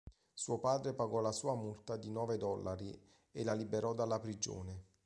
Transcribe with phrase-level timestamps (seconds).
[0.33, 2.91] Suo padre pagò la sua multa di nove dollari
[3.31, 4.85] e la liberò dalla prigione.